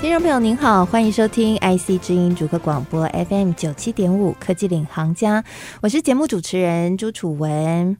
[0.00, 5.44] 听众朋友您好，欢迎收听 IC 之音主客广播 FM 九七点五科技领航家，
[5.82, 7.94] 我是节目主持人朱楚文。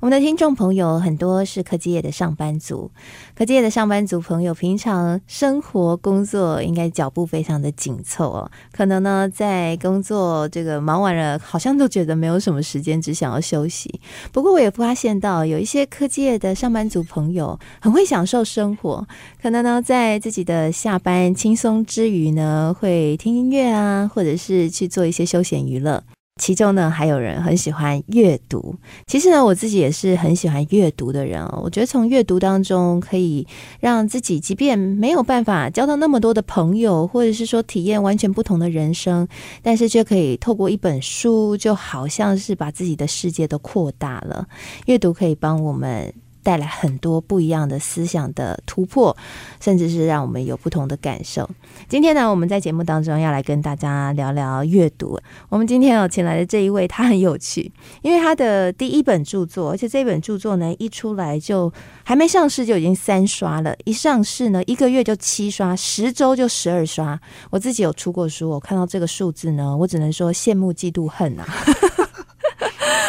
[0.00, 2.90] 我们的听众朋友很多是科技业的上班族，
[3.34, 13.98] 科技业的上班族朋友平常生活工作应该脚步非常的紧凑哦，可能呢在工作这个忙完了，好像都觉得没有什么时间，只想要休息。
[14.30, 19.08] 不过我也发现到有一些科技业的上班族朋友很会享受生活，
[19.40, 21.34] 可能呢在自己的下班。
[21.46, 26.02] 轻松之余呢，会听音乐啊，或者是去做一些休闲娱乐。
[26.42, 28.74] 其中呢，还有人很喜欢阅读。
[29.06, 31.60] 其实呢，我自己也是很喜欢阅读的人哦。
[31.62, 33.46] 我觉得从阅读当中，可以
[33.78, 39.28] 让自己即便没有办法交到那么多的朋友，或者是说体验完全不同的人生，
[39.62, 44.48] 但是却可以透过一本书，就好像是把自己的世界都扩大了。
[44.86, 46.12] 阅读可以帮我们。
[46.46, 49.16] 带来很多不一样的思想的突破，
[49.58, 51.50] 甚至是让我们有不同的感受。
[51.88, 55.18] 今天呢，我们在节目当中要来跟大家聊聊阅读。
[55.48, 61.72] 我们今天有请来的这一位，他很有趣，因为他的第一本著作，而且这本著作呢一出来就
[62.04, 67.20] 还没上市就已经三刷了，一上市呢一个月就七刷，十周就十二刷。
[67.50, 71.44] 我自己有出过书，我看到这个数字呢，我只能说羡慕嫉妒恨啊。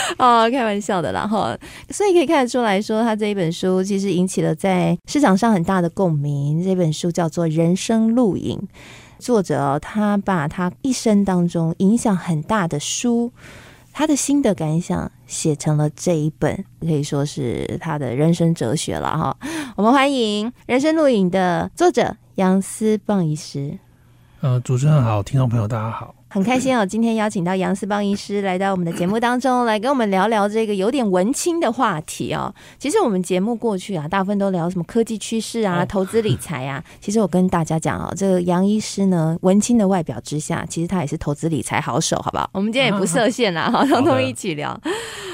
[0.17, 1.57] 哦，开玩笑的啦哈，
[1.89, 6.63] 所以可以看得出来说，他这一本书其实引起了在市场上很大的共鸣。
[6.63, 8.57] 这本书叫做《人生录影》，
[9.19, 13.31] 作者，他把他一生当中影响很大的书，
[13.91, 19.37] 他的心得感想写成了这一本，可以说是他的人生哲学了哈。
[19.75, 23.77] 我们欢迎《人生录影》的作者杨思邦医师。
[24.41, 26.16] 呃，主持人好，听众朋友大家好。
[26.37, 32.53] 很开心哦，今天邀请到杨思邦医师来到我们的节目当中，来跟我们聊聊这个有点文青的话题哦。
[32.77, 36.83] 其实我们节目过去啊，大部分都聊什么科技趋势啊、投资理财啊。
[37.01, 42.47] 其实我跟大家讲哦，这个杨医师呢，文青的外表之下，其实他也是投资理财好手，好不好？
[42.53, 44.79] 我们今天也不设限啦，好，通通一起聊。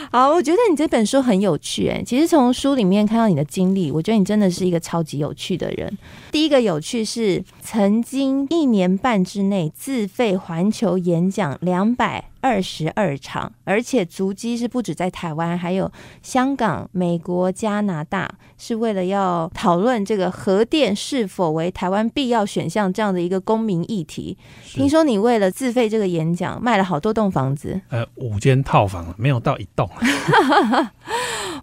[0.09, 2.01] 好，我觉得你这本书很有趣诶。
[2.05, 5.97] 其实从书里面看到你的经历，我觉得你真的是一个超级有趣的人。
[6.31, 24.37] 第一个有趣是曾经一年半之内自费环球演讲两百二十二场，而且足迹是不止在台湾，还有香港、美国、加拿大，是为了要讨论这个核电是否为台湾必要选项这样的一个公民议题。
[24.65, 29.89] 听说你为了自费这个演讲，卖了好多栋房子，呃，五间套房，没有到一栋。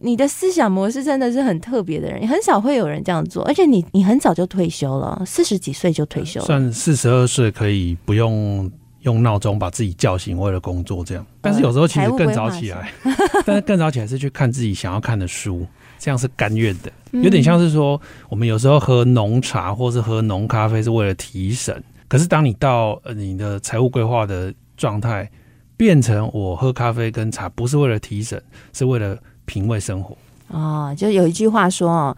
[0.02, 8.70] 你的思想模式真的是很特别的人，很少会有人这样做，而且你你很早就退休了，四十几岁就退休了，算四十二岁可以不用。
[9.03, 11.27] 用闹钟把自己叫醒，为了工作这样。
[11.41, 12.93] 但是有时候其实更早起来，
[13.47, 15.66] 但是更早起来是去看自己想要看的书，
[15.99, 16.93] 这样是甘愿的。
[17.12, 25.31] 有点像是说，我们有时候喝浓茶或是喝浓咖啡是为了提神，可是当你到呃你的财务规划的状态，
[25.77, 30.16] 变成我喝咖啡跟茶不是为了提神，是为了品味生活。
[30.49, 32.16] 哦，就有一句话说哦。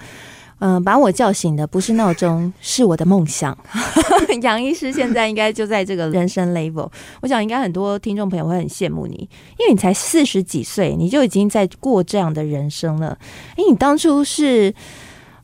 [0.64, 3.56] 嗯，把我叫醒的不是闹钟，是我的梦想。
[4.42, 6.88] 杨医师现在应该就在这个人生 level，
[7.20, 9.28] 我想应该很多听众朋友会很羡慕你，
[9.58, 13.18] 因为你才四十几岁，你就已经在过这样的人生了。
[13.56, 14.72] 哎，你当初是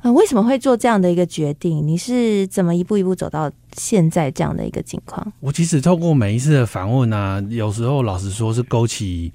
[0.02, 1.84] 呃为什么会做这样的一个决定？
[1.84, 5.32] 你是怎么一步一步走到现在这样的一个情况？
[5.40, 9.32] 我其实透过每一次的访问啊，有时候老实说是勾起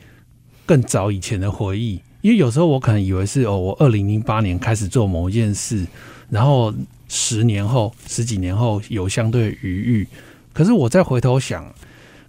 [0.65, 2.01] 更早以前的回忆。
[2.23, 5.85] 因为有时候我可能以为是哦，我二零零八年开始做某一件事，
[6.29, 6.73] 然后
[7.09, 10.07] 十年后、十几年后有相对余裕。
[10.53, 11.69] 可是我再回头想，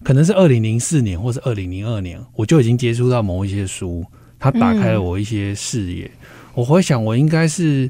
[0.02, 4.04] 可能是二零零四年或是二零零二年，我就已经接触到某一些书，
[4.40, 6.10] 它打开了我一些视野。
[6.54, 7.88] 我回想，我应该是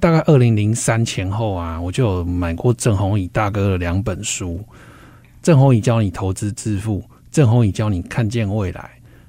[0.00, 4.58] 大概二零零三前后啊，我就有买过郑弘仪大哥的两本书，
[5.40, 6.98] 《郑弘仪教你投资致富》，
[7.30, 8.80] 《郑弘仪教你看见未来》。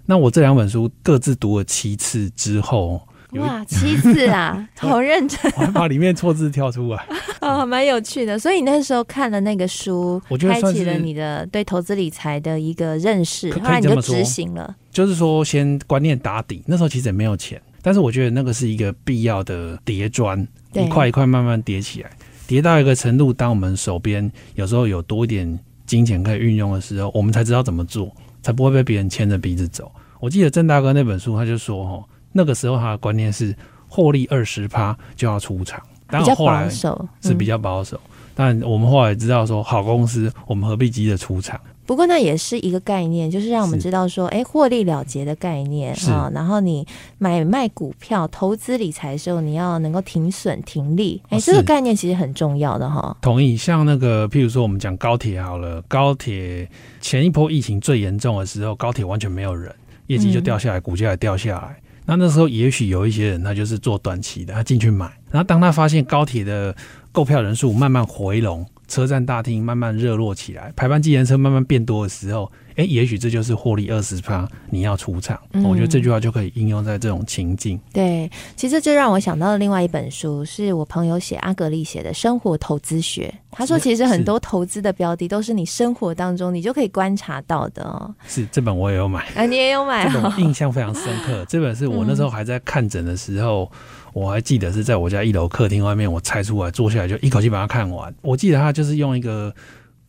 [0.05, 5.39] 那我这两本书各自读了七次之后，哇，七次啊， 好认真！
[5.57, 7.05] 我还把里面错字跳出来，
[7.41, 8.37] 哦，蛮有趣的。
[8.37, 14.75] 所以你那时候看了那个书，我觉得开启了你的对投资理财的一个认识，后来你就执行了。
[14.91, 22.11] 就是说，先观念打底，那时候其实也没有钱，但是我觉得那个是一个必要的叠砖，一块一块慢慢叠起来，
[22.47, 28.09] 叠到一个程度，当我们手边有时候有多一点金钱可以运用的时候，我们才知道怎么做。
[28.45, 29.91] 才不会被别人牵着鼻子走。
[30.19, 33.55] 我记得郑大哥那本书，他就说：“哦，那个时候他的观念是
[33.87, 37.99] 获利二十趴就要出场，当然后来是比较保守，
[38.35, 41.59] 但我们后来知道说，好公司我们何必急着出场？
[41.85, 46.31] 不过那也是一个概念，就是让我们知道说，哎，获利了结的概念啊。
[46.33, 46.85] 然后你
[47.19, 53.15] 买卖股票、投资理财的时候，你要能够停损停利，哎，这个概念其实很重要的哈。
[53.21, 56.67] 同意，像那个譬如说我们讲高铁好了，高铁
[56.99, 59.73] 前一波疫情最严重的时候，高铁完全没有人，
[60.07, 61.77] 业绩就掉下来，股价也掉下来。
[62.07, 66.75] 那那时候也许有一些人他就是做短期的，他进去买，然后当他发现高铁的
[67.11, 68.65] 购票人数慢慢回笼。
[68.87, 75.39] 车站大厅慢慢热络起来，排班计程车慢慢变多的时候，哎、欸，也许这就是获利二十趴，你要出场。
[75.53, 77.79] 嗯、我觉得这句话就可以应用在这种情境。
[77.93, 83.33] 对，其实这让我想到了另外一本书，是我朋友写阿格丽写的《生活投资学》。
[83.57, 88.13] 他说，其实很多投资的标的都是你生活当中你就可以观察到的哦。
[88.27, 91.45] 是这本我也有买，啊，你也有买， 这本印象非常深刻。
[91.47, 93.71] 这本是我那时候还在看诊的时候。
[93.73, 93.77] 嗯
[94.15, 98.15] 我还记得是在我家一楼客厅外面，我拆出来坐下来就一口气把它看完。
[98.21, 99.53] 我记得他就是用一个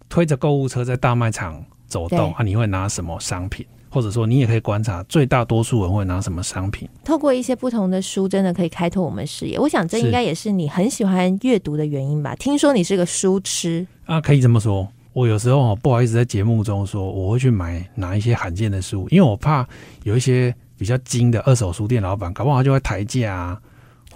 [0.08, 6.88] 推着购物车在大卖场走动啊，你会拿什么商品，或者说你也可以观察最大多数人会拿什么商品。
[7.02, 9.58] 透过一些不同的书，真的可以开拓我们视野。
[9.58, 12.32] 我想这应该也是你很喜欢阅读的原因吧？
[12.36, 14.86] 听说你是个书痴啊，可以这么说。
[15.12, 19.66] 我有时候不好意思在节目中说我会去买哪一些罕见的书，因为我怕
[20.04, 23.60] 有一些比较精的二手书店老板搞不好就会抬价啊。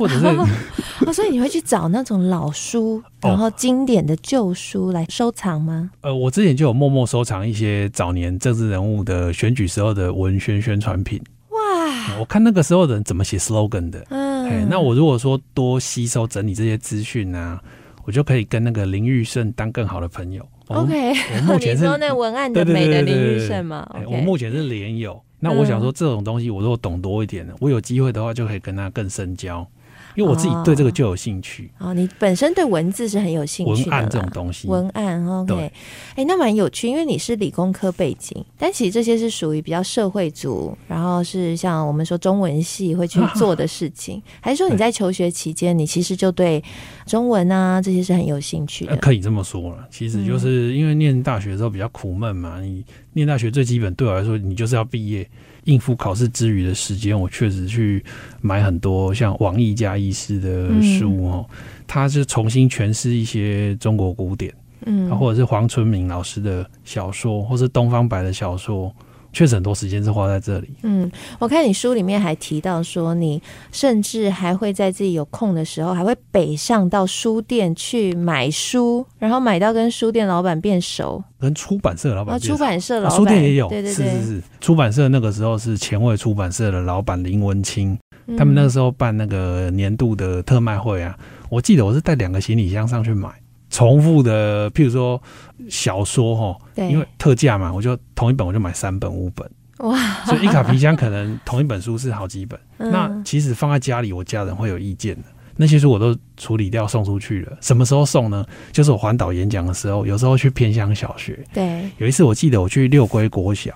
[0.00, 0.24] 或者是
[1.04, 5.90] 哦，所以你会去找那种老书，然后经典的旧书来收藏吗？
[6.00, 11.22] 呃，我之前就有默默收藏一些早年政治人物的选举时候的文宣宣传品。
[11.50, 12.18] 哇！
[12.18, 14.06] 我看那个时候的人怎么写 slogan 的。
[14.08, 17.60] 嗯，那我如果说多吸收整理这些资讯呢，
[18.06, 20.42] 我就可以跟那个林玉胜当更好的朋友。
[20.68, 23.86] OK，我目前 是说那文案的美的林玉胜嘛。
[24.06, 25.20] 我目前是连友。
[25.42, 29.66] 那我想说这种东西，我如果懂多一点呢，我有机会的话就可以跟他更深交。
[30.14, 31.70] 因为我自己对这个就有兴趣。
[31.78, 35.72] 哦，哦，你本身对文字是很有兴趣的，文案这种东西，文案 OK，
[36.16, 46.62] 哎那蛮有趣，因为你是理工科背景，但其实这些是属于比较社会组，然后是像我们说中文系会去做的事情， 啊、还是说你在求学期间，你其实就对
[47.06, 48.96] 中文啊这些是很有兴趣的？
[48.96, 55.28] 可以这么说了，其实就是因为念大学的时候比较苦闷嘛，你念大学最基本对我来说，你就是要毕业。
[55.64, 58.04] 应付考试之余的时间，我确实去
[58.40, 64.52] 买很多像王毅家医师的书哦，嗯、他是重新诠释一些中国古典，
[64.86, 68.94] 嗯，或者是黄春明老师的小说，或是东方白的小说。
[69.32, 70.70] 确实很多时间是花在这里。
[70.82, 73.40] 嗯，我看你书里面还提到说，你
[73.70, 82.34] 甚至还会在自己有空的时候，还会北上到书店去买书，然后买到跟书店老板变熟，跟出版社老板。
[82.34, 84.42] 啊，出版社老板，书店也有，对对对，是是是。
[84.60, 87.98] 出版社那个时候是前卫出版社的老板林文清，
[88.36, 91.16] 他们那个时候办那个年度的特卖会啊，
[91.48, 93.28] 我记得我是带两个行李箱上去买。
[93.70, 95.20] 重复的，譬如说
[95.68, 99.96] 小说哈，对因为特价嘛，我就同一本我就买三本五本，哇！
[100.26, 102.58] 所以一卡皮箱可能同一本书是好几本。
[102.78, 105.22] 嗯、那其实放在家里，我家人会有意见的。
[105.56, 107.56] 那些书我都处理掉送出去了。
[107.60, 108.44] 什么时候送呢？
[108.72, 111.38] 就是我环岛演讲的时候，有时候去偏乡小学。
[111.52, 113.72] 对，有一次我记得我去六龟国小，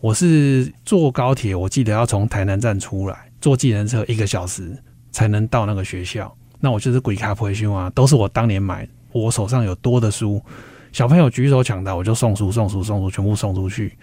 [0.00, 4.76] 我是坐高铁，我记得要从台南站出来，坐计程车一个小时
[5.12, 6.34] 才能到那个学校。
[6.58, 8.92] 那我就是鬼卡培训啊，都是我当年买的。
[9.14, 10.42] 我手上有多的书，
[10.92, 13.96] 小朋友举手抢答，我就送书送书送书，全部送出去。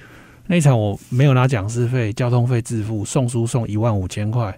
[0.48, 4.58] 那一场我没有拿讲师费、交通费自付，送书送一万五千块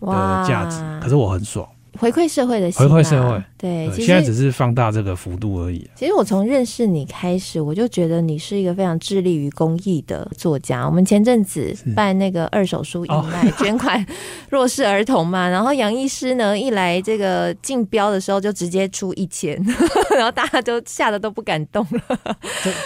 [0.00, 1.66] 的价值，可是我很爽。
[1.98, 5.88] 回馈社会的心，回馈社会，对，现在只是放大这个幅度而已。
[5.96, 10.86] 其实我从认识你开始，我就觉得你是一个非常致力于公益的作家。
[10.86, 14.04] 我们前阵子办那个二手书义卖，捐款
[14.48, 19.60] 弱势儿童嘛，然后杨医师呢一来这个竞标的时候就直接出一千，
[20.14, 22.18] 然后大家都吓得都不敢动了。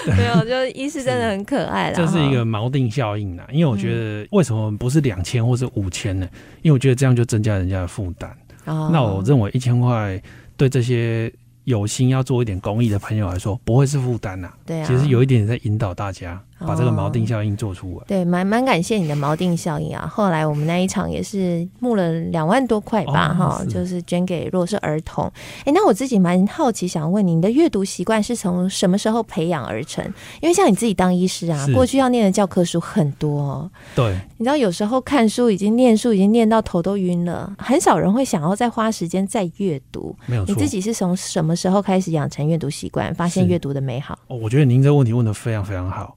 [0.16, 1.96] 没有， 就医师真的很可爱了。
[1.96, 6.26] 这是一个锚定效应啊，因为我觉得为什么不是两千或是五千呢？
[6.62, 8.34] 因为我觉得这样就增加人家的负担。
[8.64, 8.90] Oh.
[8.92, 10.22] 那我认为一千块
[10.56, 11.32] 对这些
[11.64, 14.52] 有心要做一点公益的朋友来说，不会是负担呐。
[14.64, 16.40] 对啊，其实有一点在引导大家。
[16.66, 20.06] 把这个锚定效应做出来，哦、对，蛮蛮感谢你的锚定效应啊！
[20.06, 25.24] 后来我们那一场也是募了两万多块吧，哈、哦，就是捐给弱势儿童。
[25.60, 30.04] 哎、欸，那我自己蛮好奇，想问你，你的阅读习惯是从什么时候培养而成？
[30.40, 33.70] 因为像你自己当医师啊，过去要念的教科书很多哦。
[33.94, 40.14] 对，你知道有时候看书已经念书已经念到头都晕了，很少人会想要再花时间再阅读。
[40.26, 44.18] 没有错，你自己是从什么时候开始养成阅读习惯，发现阅读的美好？
[44.28, 46.16] 哦，我觉得您这个问题问的非常非常好。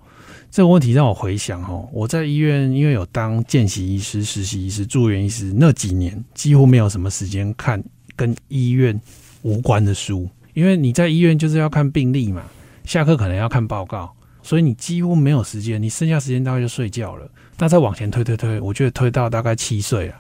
[0.52, 7.84] 这个问题让我回想哦，我在医院因为有当见习医师、实习医师、住院医师那几年，几乎没有什么时间看
[8.16, 9.00] 跟医院
[9.42, 12.42] 无关的书，因为你在医院就是要看病历嘛，
[12.86, 14.10] 下课可能要看报告，
[14.42, 17.30] 所以你几乎没有时间，你剩下时间大概就睡觉了。
[17.58, 20.16] 那再往前推推推，我觉得推到大概七岁了，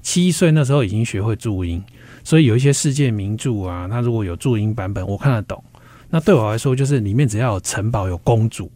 [0.00, 1.82] 七岁那时候已经学会注音，
[2.22, 5.62] 所以有一些世界名著啊，那如果有注音版本，我看得懂。
[6.08, 8.70] 那对我来说，就是里面只要有城堡、有公主、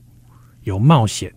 [0.67, 1.33] 有冒险、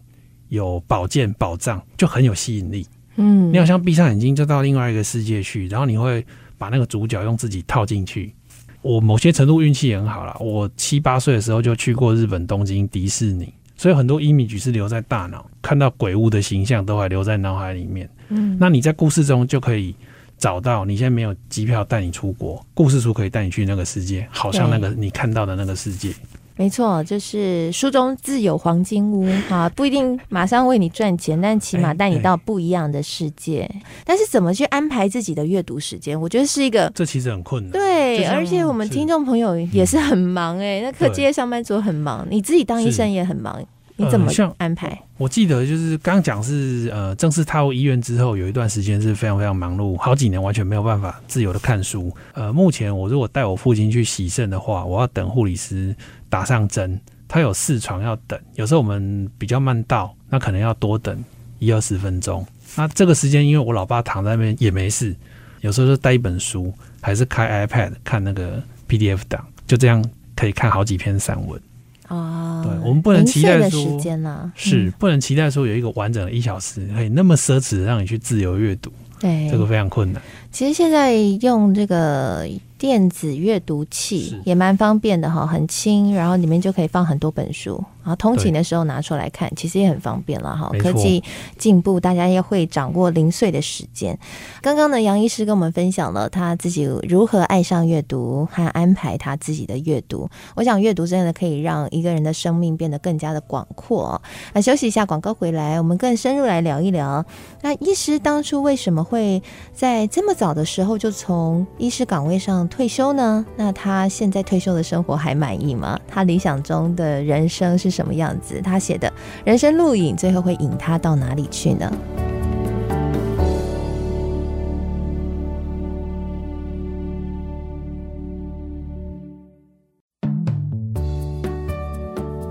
[0.47, 2.85] 有宝剑、宝藏，就很有吸引力。
[3.15, 6.25] 嗯，你好像闭上眼睛就到另外一个世界去，然后你会
[6.57, 8.33] 把那个主角用自己套进去。
[8.81, 18.09] 我某些程度运气也很好啦，我七八岁的时候就去过日本东京迪士尼，所以很多 image 是留在大脑，看到鬼屋的形象都还留在脑海里面。
[18.29, 19.95] 嗯，那你在故事中就可以。
[20.39, 26.13] 找到你现在没有机票带你出国，故事书可以带你去那个世界，好像那个你看到的那个世界。
[26.59, 33.69] 没错，就是书中自有黄金屋啊， 不一定马上为你赚钱，但起码带你到不一样的世界。
[34.03, 37.71] 但是怎么去安排自己的阅读时间，我觉得是一个，这其实很困难。
[37.71, 43.63] 对，而且我们听众朋友也是很忙哎、欸，那科技上班族很忙，你自己当医生也很忙。
[43.99, 44.87] 你怎么安排？
[44.87, 52.09] 呃、我记得就是刚讲是呃，正式踏入医院之后，有一段时间是非常非常忙碌，好几年完全没有办法自由的看书。
[52.33, 55.93] 呃，目前我如果带我父亲去洗肾的话，我要等护理师
[56.29, 61.21] 打上针，他有四床要等，有时候我们比较慢到，那可能要多等
[61.59, 62.45] 一二十分钟。
[62.77, 65.13] 那这个时间，因为我老爸躺在那边也没事，
[65.59, 70.01] 有时候就带一本书，还是开 iPad 看那个 PDF 档，就这样
[70.37, 71.59] 可以看好几篇散文。
[72.09, 80.21] 啊，对，我们不能期待说，时间啊、是、嗯、不能期待说有一个完整的一小时可以那么奢侈的让你去自由阅读，对，这个非常困难。
[80.51, 82.47] 其实现在用这个。
[82.79, 90.71] 电子阅读器也蛮方便的哈，很轻，然后里面就可以放很多本书，然后通勤的时候拿出来看，其实也很方便了哈。
[90.79, 91.21] 科技
[91.57, 94.17] 进步，大家也会掌握零碎的时间。
[94.61, 100.29] 刚刚呢，杨医师跟我们分享了他自己如何爱上阅读和安排他自己的阅读。
[100.55, 104.21] 我想阅读真的可以让一个人的生命变得更加的广阔。
[104.53, 107.25] 那休息一下，广告回来，我们更深入来聊一聊。
[107.61, 113.45] 那医师当初为什么会在这么早的时候就从医师岗位上退休呢？
[113.57, 115.99] 那他现在退休的生活还满意吗？
[116.07, 118.61] 他理想中的人生是什么样子？
[118.61, 119.11] 他写的
[119.43, 121.91] 人生录影，最后会引他到哪里去呢？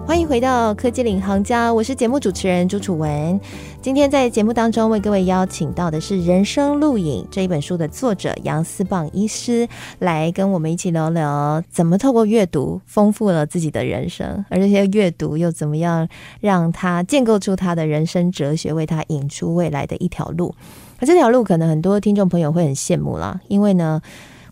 [0.08, 3.38] 欢迎回到科技领航家，我是节目主持人朱楚文。
[3.82, 16.08] 今天在节目当中为各位邀请到的是《人生录影》这一本书的作者杨思棒医师，来跟我们一起聊聊怎么透过阅读丰富了自己的人生，而这些阅读又怎么样
[16.40, 20.54] 让他建构出他的人生哲学，为他引出未来的一条路。
[21.00, 24.00] 而这条路可能很多听众朋友会很羡慕啦，因为呢。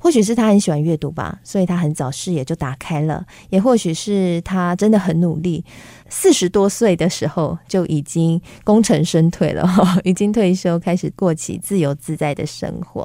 [0.07, 3.21] 或许是他很喜欢阅读吧，所以他很早视野就打开了；
[3.51, 5.65] 也或许是他真的很努力，
[6.09, 9.69] 四十多岁的时候就已经功成身退了，
[10.05, 13.05] 已经退休，开始过起自由自在的生活。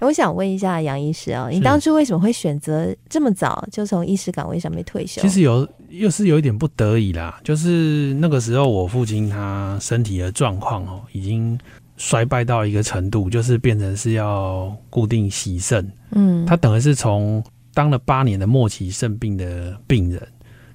[0.00, 5.20] 我想问一下杨医师啊，你当初为什么会选择这么早就从医师岗位上面退休？
[5.20, 11.58] 其实有又是有一点不得已啦，就是那个时候我父亲他身体的状况哦，已经。
[11.98, 15.92] 衰败到一个程度，就是变成是要固定洗肾。
[16.12, 20.26] 嗯，他等于是从当了八年的末期肾病的病人，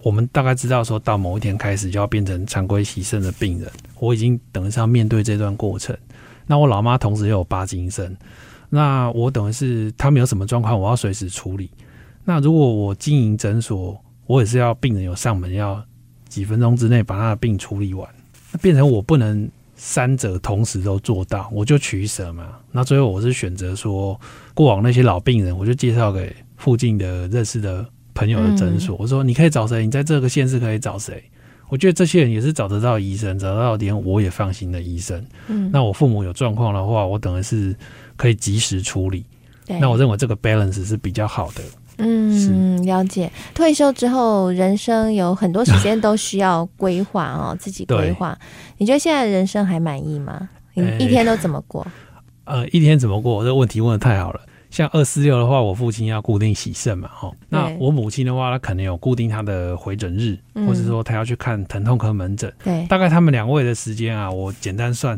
[0.03, 3.71] 我们大概知道说到某一天开始就要变成常规洗肾的病人。
[3.99, 5.97] 我已经等于是要面对这段过程。
[6.45, 8.15] 那我老妈同时又有八金森，
[8.69, 11.71] 那我等于是他们有什么状况，我要随时处理。
[12.25, 15.81] 那如果我经营诊所，我也是要病人有上门，要
[16.27, 18.05] 几分钟之内把他的病处理完。
[18.51, 19.49] 那变成我不能。
[19.85, 22.51] 三者同时都做到，我就取舍嘛。
[22.71, 24.17] 那最后我是选择说，
[24.53, 28.95] 过往那些老病人，我就介绍给附近的认识的朋友的诊所。
[28.97, 29.85] 我说你可以找谁？
[29.85, 31.21] 你在这个县市可以找谁？
[31.67, 35.21] 我觉得这些人也是找得到医生，找得到连我也放心的医生。
[35.47, 37.75] 嗯，那我父母有状况的话，我等于是
[38.15, 39.25] 可以及时处理。
[39.67, 41.61] 那我认为这个 balance 是比较好的。
[42.03, 43.31] 嗯，了解。
[43.53, 48.37] 退休之后，人生有很多时间都需要规划哦，自己规划。
[48.77, 50.49] 你觉得现在人生还满意吗？
[50.73, 51.81] 你一天都怎么过？
[52.45, 53.43] 欸、 呃，一天怎么过？
[53.43, 54.41] 这个问题问的太好了。
[54.69, 57.31] 像二四六的话，我父亲要固定洗肾嘛，哈。
[57.47, 62.51] 那我母亲的话，她可能有固定她的回诊日，或者说她要去看疼痛科门诊。
[62.63, 65.15] 对，大概他们两位的时间啊，我简单算，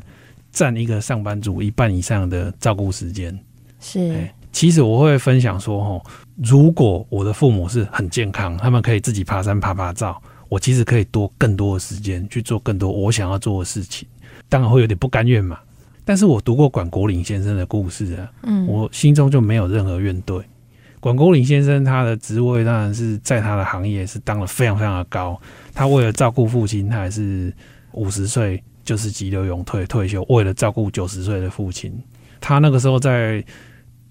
[0.52, 3.40] 占一个上班族一半以上的照顾时间。
[3.80, 4.00] 是。
[4.10, 6.02] 欸其实我会分享说，哦，
[6.38, 14.08] 如果我的父母是很健康，他们可以自己爬山爬爬照，我其实可以多更多的时间去做更多我想要做的事情。
[14.48, 15.60] 当然会有点不甘愿嘛，
[16.06, 20.42] 但是我读过管国林先生的故事啊，嗯，我心中就没有任何怨怼，
[21.02, 25.38] 管国林先生他的职位当然是在他的行业是当了非常非常的高。
[25.74, 27.54] 他为了照顾父亲，他还是
[27.92, 31.94] 五十岁就是急流勇退退休，为了照顾九十岁的父亲，
[32.40, 33.44] 他那个时候在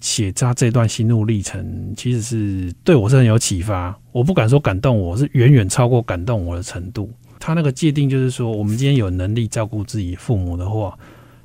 [0.04, 3.99] 写他这段心路历程，其实是对我是很有启发。
[4.12, 7.11] 我不敢说感动我，是远远超过感动我的程度。
[7.40, 10.94] 他那个界定就是说，我们今天有能力照顾自己父母的话，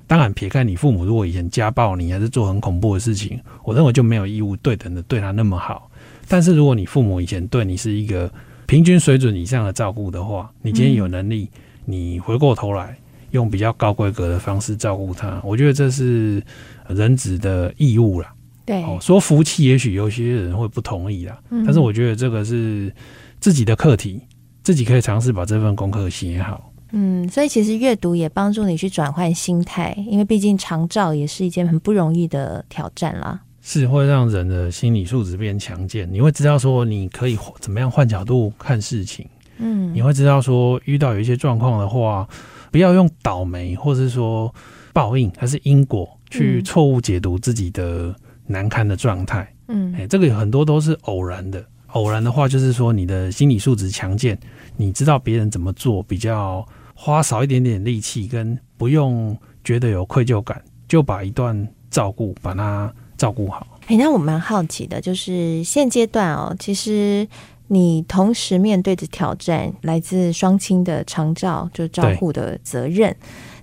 [0.06, 5.89] 当然撇开你父母如果以前家暴你，还是做很恐怖的事情，我认为就没有义务对等的对他那么好。
[6.28, 8.30] 但是如果你父母以前对你是一个
[8.66, 11.50] 平均水准以上的照顾的话，你今天有能力，
[11.86, 12.98] 你回过头来
[13.32, 16.44] 用比较高规格的方式照顾他，我觉得这是
[16.89, 18.34] 人子的义务啦。
[18.70, 21.36] 对，说福气，也许有些人会不同意啦。
[21.66, 22.94] 但是我觉得这个是
[23.40, 24.22] 自己的课题，
[24.62, 26.72] 自己可以尝试把这份功课写好。
[26.92, 33.42] 嗯，所以其实阅读也帮助你去转换心态，因为毕竟长照也是一件很不容易的挑战啦。
[33.60, 39.28] 是会让人的心理素质变强健，你会知道说你可以怎么样换角度看事情。
[39.58, 42.30] 嗯，你会知道说遇到有一些状况的话，
[42.70, 44.54] 不要用倒霉或者是说
[44.94, 48.16] 报应还是因果去错误解读自己的。
[48.51, 51.63] 难堪的状态，嗯，哎，这个有很多都是偶然的。
[51.94, 54.38] 偶然的话，就是说你的心理素质强健，
[54.75, 63.65] 你知道别人怎么做，比较花少一点点力气，跟不用觉得有愧疚感，就把一段照顾把它照顾好。
[63.88, 67.27] 哎，那我蛮好奇的，就是现阶段哦，其实
[67.68, 73.15] 你同时面对着挑战，来自双亲的长照，就照顾的责任。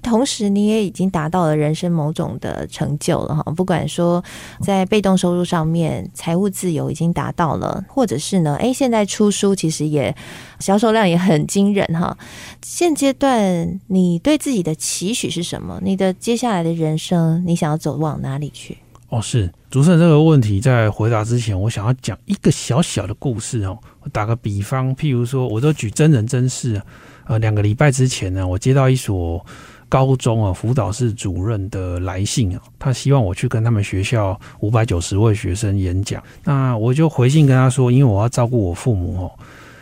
[0.07, 3.43] 同时，你也已经达到了人生某种的成就了哈。
[3.57, 4.23] 不管说
[4.61, 10.15] 在被动收入上面，财务自由已经达到了，或者是呢，诶，现在出书其实也
[10.61, 12.17] 销售量也很惊人哈。
[12.63, 15.81] 现阶段你对自己的期许是什么？
[15.83, 18.79] 你的接下来的人生，你想要走往哪里去？
[19.09, 23.77] 哦，是主持人这个问题，在回答之前，我想要讲一个小小的故事哦。
[24.01, 26.85] 我打个比方，譬如说，我都举真人真事啊。
[27.27, 29.45] 呃，两个礼拜之前呢，我接到一所。
[29.89, 36.23] 高中啊，辅导室主任的来信啊，他希望我去跟他们学校五百九十位学生演讲。
[36.45, 39.33] 那我就回信跟他说，因为我要照顾我父母哦，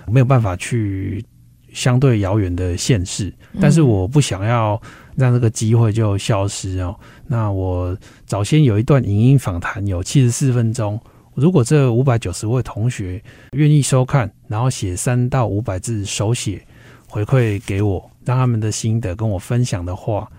[0.06, 1.24] 没有办法去
[1.72, 4.80] 相对遥远的县市，但是我不想要
[5.16, 6.94] 让这个机会就消失哦。
[7.26, 11.00] 那我早先有一段影音访谈，有七十四分钟。
[11.34, 13.20] 如果这五百九十位同学
[13.52, 16.64] 愿意收看，然后写三到五百字手写
[17.08, 18.08] 回馈给我。
[18.24, 20.30] 让他们的心得跟我分享的话，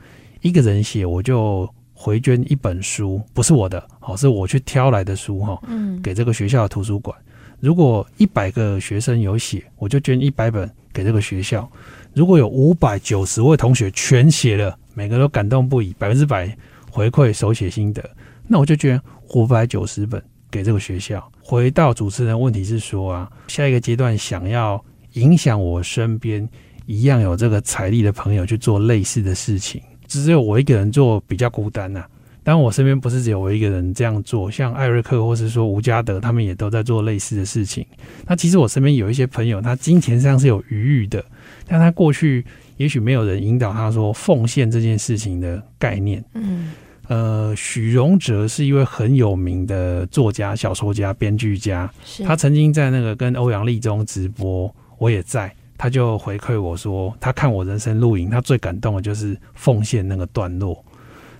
[0.41, 7.15] 一个人写我就回捐一本书，不是我的，好，是我去挑来的书哈，嗯，给这个学校的图书馆。
[7.59, 11.69] 如果一百个学生有写，我就捐一百本给这个学校。
[12.13, 16.55] 如果有五百九十位同学全写了，每个都感动不已，百分之百
[16.91, 18.03] 回馈手写心得，
[18.47, 18.99] 那我就捐
[19.33, 20.21] 五百九十本
[20.51, 21.31] 给这个学校。
[21.41, 26.47] 回到主持人问题是说啊，下一个阶段想要影响我身边。
[26.85, 32.09] 一样有这个财力的朋友去做类似的事情，只有我一个人做比较孤单呐、啊。
[32.43, 37.83] 当我身边不是只有我一个人这样做，像艾瑞克或是说吴家德，他们也都在做类似的事情。
[38.27, 41.25] 那其实我身边有一些朋友，他金钱上是有余裕的，
[41.65, 42.45] 但他过去
[42.77, 46.23] 也许没有人引导他说奉献这件事情的概念。
[46.35, 46.71] 嗯，
[47.07, 51.91] 呃，许荣哲是一位很有名的作家、小说家、编剧家，
[52.23, 55.51] 他曾经在那个跟欧阳立中直播，我也在。
[55.77, 60.83] 他就回馈我说，他看我人生录影，他最感动的就是奉献那个段落。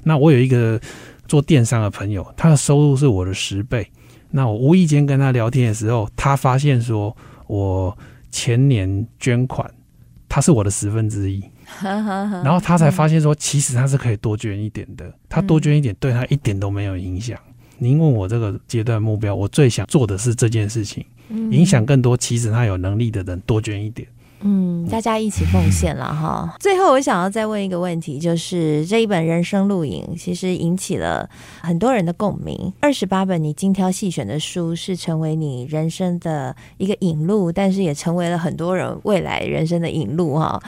[0.04, 0.80] 那我有一个
[1.28, 3.88] 做电商的朋友，他的收入是我的十倍。
[4.30, 7.16] 那我无意间跟他聊天的时候，他发现说
[7.48, 7.98] 我
[8.30, 9.70] 前年捐款，
[10.28, 11.44] 他是我的十分之一。
[11.82, 15.12] 然后他才发现说，其实他是可以多捐一点的。
[15.28, 17.40] 他多捐一点对他一点都没有影响。
[17.80, 21.04] 您问我这个阶段目标，我最想做的是这件事情，
[21.50, 24.08] 影响更多，其实他有能力的人多捐一点。
[24.42, 26.56] 嗯，大家一起奉献了哈。
[26.60, 31.28] 最后，我想要再问一个问题，就是这一本人生录影，其实引起了
[31.62, 32.72] 很多人的共鸣。
[32.82, 40.62] 二十八本你精挑细选的书，是成为你人生的一个引路，但是也成为了很多人未来人生的引路哈。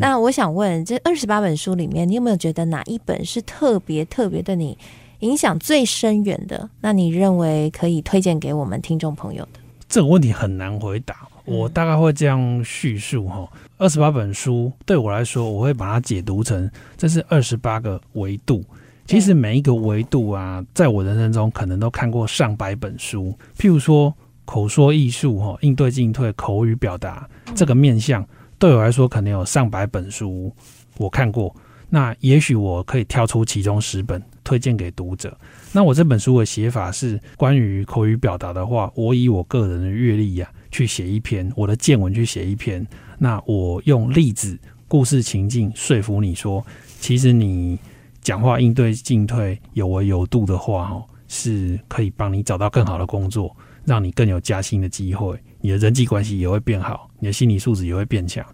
[0.00, 4.76] 那我想问，这二十八本书里面，你有没有觉得哪一本是特别特别对你
[5.20, 6.68] 影响最深远的？
[6.80, 9.60] 那你认为可以推荐给我们听众朋友的？
[9.88, 11.28] 这个问题很难回答。
[11.50, 18.64] 我大概会这样叙述哈，二十八本书对我来说，我会把它解读成这是二十八个维度。
[19.04, 23.36] 其实每一个维度啊，在我人生中可能都看过上百本书。
[23.58, 28.24] 譬如说口说艺术哈，应对进退、口语表达这个面向，
[28.56, 30.54] 对我来说可能有上百本书
[30.98, 31.52] 我看过。
[31.88, 35.36] 那也许我可以挑出其中十本推荐给读者。
[35.72, 42.86] 那我这本书的写法是关于口语表达的话，我以我个人的阅历呀去写一篇，我的见闻去写一篇。
[43.18, 46.64] 那我用例子、故事情境说服你说，
[47.00, 47.78] 其实你
[48.22, 53.54] 讲话应对进退有为有度的话，哦，是可以帮你找到更好的工作，
[53.84, 58.44] 让你更有加薪的机会，你的人际关系也会变好，你的心理素质也会变强。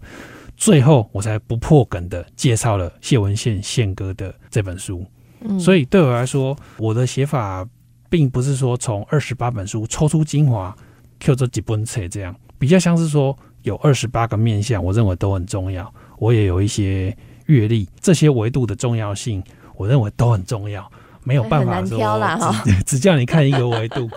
[0.55, 5.05] 最后，我才不破梗的介绍了谢文宪宪哥的这本书。
[5.41, 7.63] 嗯，所以对我来说，我的写法
[8.09, 10.75] 并不是说从二十八本书抽出精华
[11.19, 15.93] ，Q 这几本册这样，比较像是说有二十八个面向，我认为都很重要。
[16.17, 19.43] 我也有一些阅历，这些维度的重要性，
[19.75, 20.89] 我认为都很重要。
[21.27, 21.99] 没有办法说，
[22.87, 24.09] 只叫你看一个维度，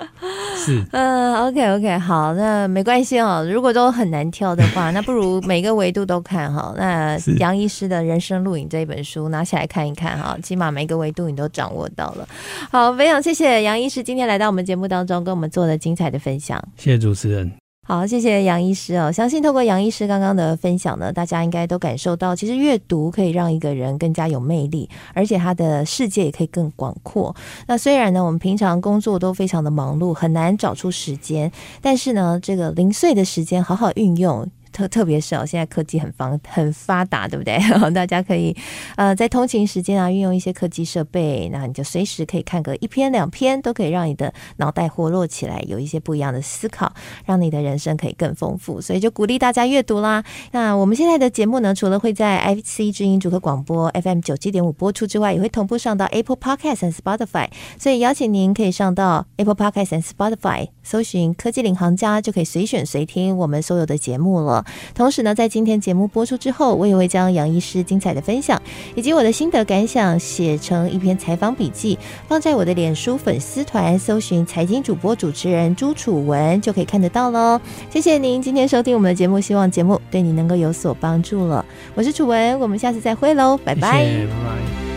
[0.65, 3.45] 是 嗯，OK OK，好，那没关系哦。
[3.53, 6.73] 如果都很难挑的话，那不如每个维度都看哈。
[6.77, 12.29] 那 杨医师的人生录影这一本书拿起来看一看哈，起码每个维度你都掌握到了。
[12.71, 16.63] 好，非常谢谢杨医师今天来到我们节目当中，跟我们做了精彩的分享。
[16.77, 17.51] 谢谢主持人。
[17.83, 19.11] 好，谢谢杨医师哦。
[19.11, 27.35] 相信透过杨医师刚刚的分享呢，大家应该都感受到，其实阅读可以让一个人更加有魅力，而且他的世界也可以更广阔。
[27.67, 34.49] 那虽然呢，我们平常工作都非常的忙碌，很难找出时间，但是呢，这个零碎的时间好好运用。
[34.73, 37.59] 特特别是哦，现在科技很方很发达，对不对？
[37.93, 38.57] 大家可以
[38.97, 46.93] 呃在通勤时间啊，运用一些科技设备，那你就随时可以看个一篇两篇，都可以让你的脑袋活络起来，有一些不一样的思考，
[47.25, 48.81] 让你的人生可以更丰富。
[48.81, 50.23] 所以就鼓励大家阅读啦。
[50.53, 57.49] 那我们现在的节目呢，除了会在 IC 之音主客广播 FM 九七点五播出之外，也会同步上到 Apple Podcast 和 Spotify。
[57.79, 64.60] 所以邀请您可以上到 Apple Podcast 和 Spotify，搜寻科技领航家，就可以随选随听我们所有的节目了。
[64.95, 68.61] 同时呢，在今天节目播出之后，我也会将杨医师精彩的分享
[68.95, 77.61] 以及我的心得感想写成一篇采访笔记，放在我的脸书粉丝团，搜寻财经主播主持人朱楚文就可以看得到喽。
[77.91, 81.65] 谢谢您今天收听我们的节目，希望节目对你能够有所帮助了。
[81.95, 84.05] 我是楚文，我们下次再会喽，拜拜。
[84.05, 84.90] 谢谢，拜拜。